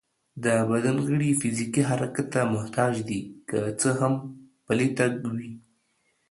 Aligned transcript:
د 0.43 0.45
بدن 0.69 0.95
غړي 1.07 1.31
فزيکي 1.41 1.83
حرکت 1.89 2.27
ته 2.33 2.41
محتاج 2.53 2.93
دي، 3.09 3.19
که 3.49 3.57
څه 3.81 3.89
هم 3.99 4.13
پلی 4.65 4.89
تګ 4.97 5.11
وي 5.35 5.51